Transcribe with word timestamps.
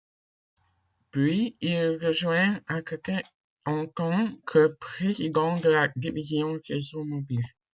Puis 1.11 1.55
il 1.61 1.99
rejoint 2.01 2.59
Alcatel 2.65 3.21
en 3.67 3.85
tant 3.85 4.31
que 4.47 4.75
Président 4.79 5.57
de 5.59 5.69
la 5.69 5.89
Division 5.89 6.57
Réseaux 6.67 7.03
Mobiles. 7.03 7.45